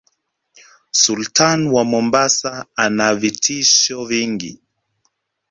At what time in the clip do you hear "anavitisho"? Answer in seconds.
2.75-4.05